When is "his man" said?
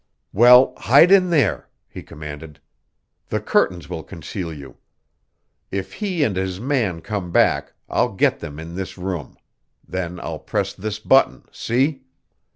6.35-7.01